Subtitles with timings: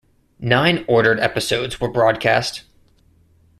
[0.39, 2.63] Nine ordered episodes were broadcast.